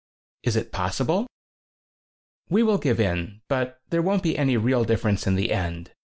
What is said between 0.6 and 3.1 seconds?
possible?" "We will give